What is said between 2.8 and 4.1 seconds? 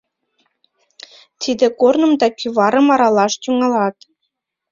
аралаш тӱҥалат!